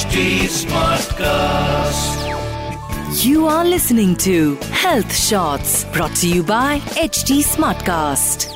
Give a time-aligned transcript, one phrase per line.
[0.00, 2.20] HD Smartcast.
[3.22, 8.46] You are listening to Health Shots brought to you by HD Smartcast.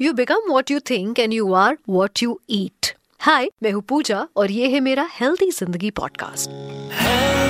[0.00, 4.26] You become what you think and you are what you eat hi मैं हूँ पूजा
[4.36, 7.43] और ये है मेरा healthy जिंदगी podcast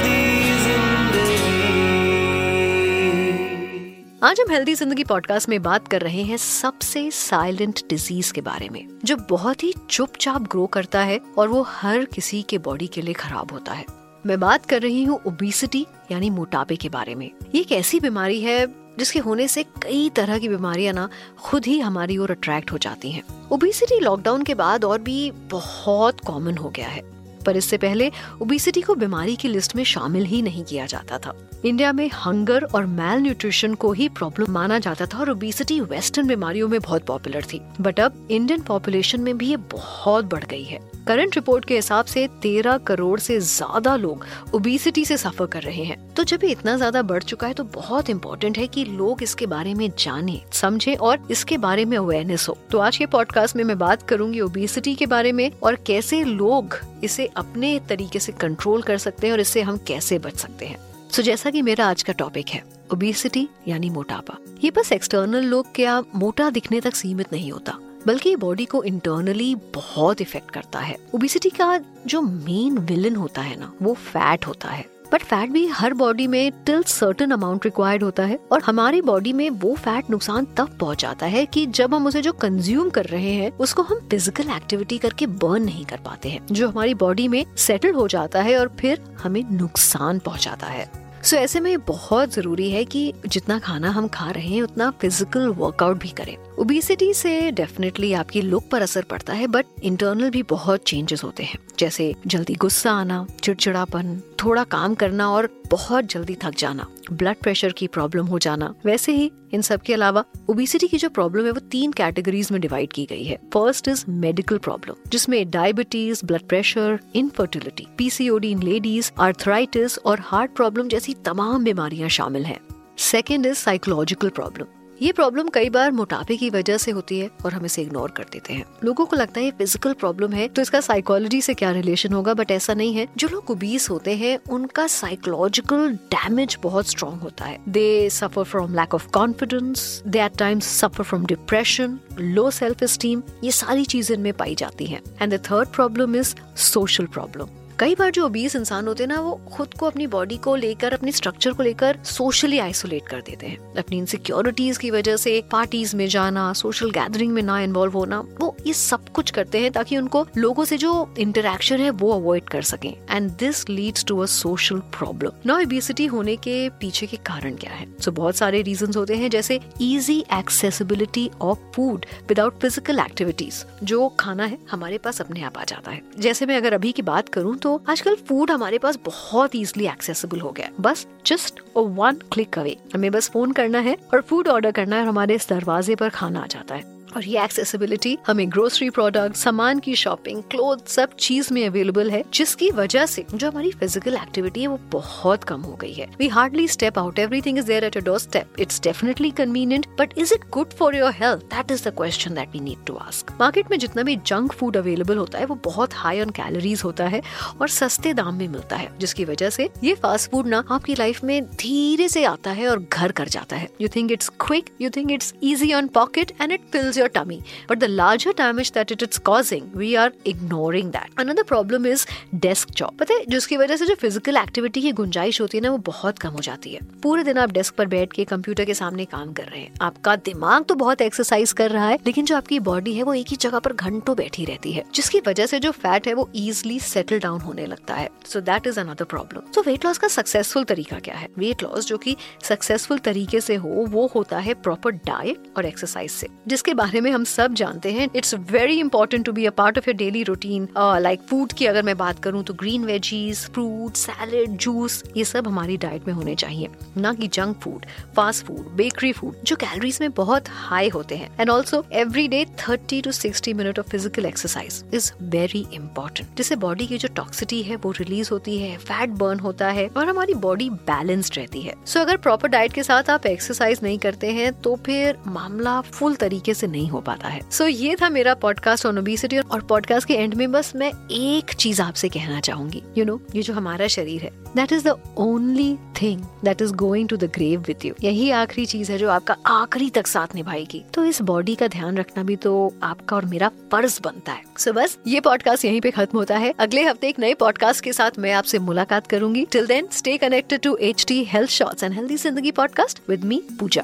[4.25, 8.69] आज हम healthy ज़िंदगी पॉडकास्ट में बात कर रहे हैं सबसे साइलेंट डिज़ीज़ के बारे
[8.69, 13.01] में, जो बहुत ही चुपचाप ग्रो करता है और वो हर किसी के बॉडी के
[13.01, 13.85] लिए खराब होता है।
[14.25, 18.41] मैं बात कर रही हूँ ओबिसिटी यानी मोटापे के बारे में। ये एक ऐसी बीमारी
[18.41, 18.65] है,
[18.99, 23.11] जिसके होने से कई तरह की बीमारियाँ ना खुद ही हमारी ओर अट्रैक्ट हो जाती
[23.11, 27.14] हैं। ओबिसिटी लॉकडाउन के बाद और भी बहुत कॉमन हो गया है।
[27.45, 31.33] पर इससे पहले ओबिसिटी को बीमारी की लिस्ट में शामिल ही नहीं किया जाता था।
[31.65, 36.27] इंडिया में हंगर और मैल न्यूट्रिशन को ही प्रॉब्लम माना जाता था और ओबिसिटी वेस्टर्न
[36.27, 40.63] बीमारियों में बहुत पॉपुलर थी। बट अब इंडियन पॉपुलेशन में भी ये बहुत बढ़ गई
[40.63, 45.61] है। करंट रिपोर्ट के हिसाब से तेरह करोड़ से ज़्यादा लोग ओबिसिटी से सफ़र कर
[45.61, 48.85] रहे हैं। तो जब ये इतना ज़्यादा बढ़ चुका है तो बहुत इंपॉर्टेंट है कि
[48.85, 53.05] लोग इसके बारे में जाने, समझे और इसके बारे में अवेयरनेस हो। तो आज के
[53.07, 58.19] पॉडकास्ट में मैं बात करूँगी ओबिसिटी के बारे में और कैसे लोग इसे अपने तरीके
[58.19, 60.77] से कंट्रोल कर सकते हैं और इससे हम कैसे बच सकते हैं?
[61.11, 65.43] सो so, जैसा कि मेरा आज का टॉपिक है ओबिसिटी यानी मोटापा। ये बस एक्सटर्नल
[65.43, 70.51] लोग क्या मोटा दिखने तक सीमित नहीं होता बल्कि ये बॉडी को इंटरनली बहुत इफ़ेक्ट
[70.51, 75.21] करता है। ओबिसिटी का जो मेन विलन होता है ना वो फैट होता है। बट
[75.21, 79.49] फैट भी हर बॉडी में टिल सर्टन अमाउंट रिक्वायर्ड होता है और हमारी बॉडी में
[79.49, 83.51] वो फैट नुकसान तब पहुंचाता है कि जब हम उसे जो कंज्यूम कर रहे हैं
[83.51, 87.93] उसको हम फ़िज़िकल एक्टिविटी करके बर्न नहीं कर पाते हैं। जो हमारी बॉडी में सेटल
[87.93, 90.85] हो जाता है और फिर हमें नुकसान पहुंचाता है।
[91.23, 94.89] सो so, ऐसे में बहुत ज़रूरी है कि जितना खाना हम खा रहे हैं उतना
[94.91, 100.29] फ़िज़िकल वर्कआउट भी करें। ओबिसिटी से डेफिनेटली आपकी लुक पर असर पड़ता है बट इंटरनल
[100.29, 106.05] भी बहुत चेंजेस होते हैं। जैसे जल्दी गुस्सा आना, चिड़चिड़ापन, थोड़ा काम करना और बहुत
[106.05, 110.23] जल्दी थक जाना ब्लड प्रेशर की प्रॉब्लम हो जाना। वैसे ही इन सब के अलावा
[110.49, 114.05] ओबिसिटी की जो प्रॉब्लम है, वो तीन कैटेगरीज में डिवाइड की गई है। फ़र्स्ट इज़
[114.09, 121.13] मेडिकल प्रॉब्लम जिसमें diabetes blood pressure infertility PCOD in ladies arthritis और हार्ट प्रॉब्लम जैसी
[121.25, 122.59] तमाम बीमारियाँ शामिल हैं।
[122.97, 124.65] सेकेंड इज़ साइकोलॉजिकल प्रॉब्लम
[125.01, 128.25] ये प्रॉब्लम कई बार मोटापे की वजह से होती है और हम इसे इग्नोर कर
[128.31, 131.71] देते हैं। लोगों को लगता है ये फ़िज़िकल प्रॉब्लम है तो इसका साइकोलॉजी से क्या
[131.71, 132.33] रिलेशन होगा?
[132.33, 137.45] बट ऐसा नहीं है। जो लोग ओबीस होते हैं, उनका साइकोलॉजिकल डैमेज बहुत स्ट्रॉन्ग होता
[137.45, 142.83] है। They suffer from lack of confidence they at times suffer from depression low self
[142.85, 147.47] esteem ये सारी चीज़ें इनमें पाई जाती हैं। And the third problem is social problem
[147.79, 150.93] कई बार जो ओबीस इंसान होते हैं ना वो खुद को अपनी बॉडी को लेकर
[150.93, 155.95] अपने स्ट्रक्चर को लेकर सोशली आइसोलेट कर देते हैं। अपनी इनसिक्योरिटीज की वजह से पार्टीज़
[155.95, 159.97] में जाना सोशल गैदरिंग में ना इन्वॉल्व होना वो ये सब कुछ करते हैं ताकि
[159.97, 164.25] उनको लोगों से जो इंटरेक्शन है वो अवॉइड कर सके। And this leads to a
[164.25, 167.85] social problem ना ओबिसिटी होने के पीछे के कारण क्या है?
[167.99, 173.63] सो so, बहुत सारे रीजन होते हैं जैसे easy accessibility of food without physical activities
[173.83, 177.01] जो खाना है हमारे पास अपने आप आ जाता है। जैसे मैं अगर अभी की
[177.01, 182.19] बात करूँ तो आजकल फ़ूड हमारे पास बहुत इजिली एक्सेसिबल हो गया बस जस्ट वन
[182.33, 185.49] क्लिक अवे हमें बस फ़ोन करना है और फ़ूड ऑर्डर करना है और हमारे इस
[185.49, 190.41] दरवाजे पर खाना आ जाता है। और ये एक्सेसिबिलिटी हमें ग्रोसरी प्रोडक्ट सामान की शॉपिंग
[190.51, 194.79] क्लोथ सब चीज़ में अवेलेबल है, जिसकी वजह से जो हमारी फ़िज़िकल एक्टिविटी है वो
[194.91, 198.81] बहुत कम हो गई है। We hardly step out everything is there at doorstep it's
[198.83, 202.59] definitely convenient but is it good for your health that is the question that we
[202.59, 206.21] need to ask market में जितना भी junk food available होता है, वो बहुत high
[206.21, 207.21] on calories होता है
[207.61, 211.23] और सस्ते दाम में मिलता है, जिसकी वजह से ये फास्ट फ़ूड ना आपकी लाइफ
[211.23, 214.89] में धीरे से आता है और घर कर जाता है। You think it's quick you
[214.95, 217.39] think it's easy on pocket and it fills your tummy.
[217.67, 221.09] But the larger damage that it is causing, we are ignoring that.
[221.17, 222.05] Another problem is
[222.39, 222.97] desk job.
[222.99, 226.19] पता है जिसकी वजह से जो physical activity की गुंजाइश होती है ना वो बहुत
[226.19, 229.33] कम हो जाती है पूरे दिन आप डेस्क पर बैठ के कंप्यूटर के सामने काम
[229.33, 232.93] कर रहे हैं आपका दिमाग तो बहुत एक्सरसाइज कर रहा है लेकिन जो आपकी बॉडी
[232.93, 236.07] है वो एक ही जगह पर घंटों बैठी रहती है जिसकी वजह से जो फैट
[236.07, 239.85] है वो इजिली सेटल डाउन होने लगता है so that is another problem तो वेट
[239.85, 244.07] लॉस का सक्सेसफुल तरीका क्या है वेट लॉस जो की सक्सेसफुल तरीके से हो वो
[244.15, 248.33] होता है प्रॉपर डाइट और एक्सरसाइज से जिसके बारे में हम सब जानते हैं। It's
[248.51, 250.67] very important to be a part of your daily routine
[251.01, 255.47] like food की अगर मैं बात करूँ तो green veggies fruit salad juice ये सब
[255.47, 259.97] हमारी डाइट में होने चाहिए। ना कि junk food fast food bakery food जो कैलोरीज
[260.01, 264.25] में बहुत हाई होते हैं। And also every day thirty to sixty minute of physical
[264.25, 269.09] exercise is very important जिससे बॉडी की जो टॉक्सिटी है वो रिलीज़ होती है फैट
[269.19, 272.83] बर्न होता है और हमारी बॉडी बैलेंस्ड रहती है। सो so, अगर प्रॉपर डाइट के
[272.83, 277.01] साथ आप एक्सरसाइज नहीं करते हैं तो फिर मामला फुल तरीके से नहीं नहीं हो
[277.01, 280.51] पाता है। सो so, ये था मेरा पॉडकास्ट ऑन ओबिसिटी और पॉडकास्ट के एंड में
[280.51, 284.21] बस मैं एक चीज़ आपसे कहना चाहूँगी। यू you नो know, ये जो हमारा शरीर
[284.21, 288.29] है that is the only thing that is going to the grave with you यही
[288.31, 292.23] आखिरी चीज़ है जो आपका आखिरी तक साथ निभाएगी। तो इस बॉडी का ध्यान रखना
[292.23, 292.53] भी तो
[292.83, 296.37] आपका और मेरा फ़र्ज़ बनता है। सो so, बस ये पॉडकास्ट यहीं पे खत्म होता
[296.37, 300.17] है। अगले हफ़्ते एक नए पॉडकास्ट के साथ मैं आपसे मुलाकात करूँगी। Till then stay
[300.17, 303.83] connected to H T health shorts and healthy ज़िंदगी podcast with me Pooja